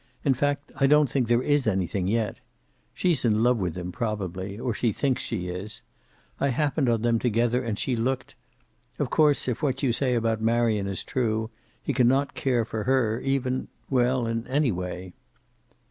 In 0.25 0.33
fact, 0.33 0.71
I 0.77 0.87
don't 0.87 1.11
think 1.11 1.27
there 1.27 1.43
is 1.43 1.67
anything 1.67 2.07
yet. 2.07 2.39
She's 2.91 3.23
in 3.23 3.43
love 3.43 3.59
with 3.59 3.77
him, 3.77 3.91
probably, 3.91 4.57
or 4.59 4.73
she 4.73 4.91
thinks 4.91 5.21
she 5.21 5.47
is. 5.47 5.83
I 6.39 6.47
happened 6.47 6.89
on 6.89 7.03
them 7.03 7.19
together, 7.19 7.63
and 7.63 7.77
she 7.77 7.95
looked 7.95 8.33
Of 8.97 9.11
course, 9.11 9.47
if 9.47 9.61
what 9.61 9.83
you 9.83 9.93
say 9.93 10.15
about 10.15 10.41
Marion 10.41 10.87
is 10.87 11.03
true, 11.03 11.51
he 11.83 11.93
can 11.93 12.07
not 12.07 12.33
care 12.33 12.65
for 12.65 12.85
her, 12.85 13.19
even, 13.19 13.67
well, 13.91 14.25
in 14.25 14.47
any 14.47 14.71
way." 14.71 15.13